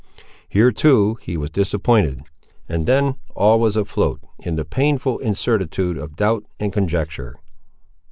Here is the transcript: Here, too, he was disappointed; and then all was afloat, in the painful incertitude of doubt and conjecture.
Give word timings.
Here, 0.49 0.71
too, 0.71 1.19
he 1.21 1.37
was 1.37 1.51
disappointed; 1.51 2.21
and 2.67 2.87
then 2.87 3.17
all 3.35 3.59
was 3.59 3.77
afloat, 3.77 4.19
in 4.39 4.55
the 4.55 4.65
painful 4.65 5.19
incertitude 5.19 5.95
of 5.95 6.15
doubt 6.15 6.43
and 6.59 6.73
conjecture. 6.73 7.35